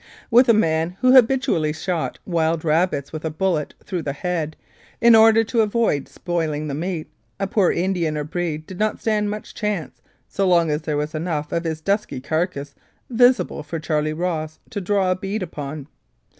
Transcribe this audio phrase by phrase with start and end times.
[0.31, 4.55] With a man who habitually shot wild rabbits with a bullet through the head,
[4.99, 7.07] in order to avoid spoiling the meat,
[7.39, 11.13] a poor Indian or "Breed" did not stand much chance so long as there was
[11.13, 12.73] enough of his dusky carcass
[13.11, 15.85] visible for Charlie Ross to draw a bead upon.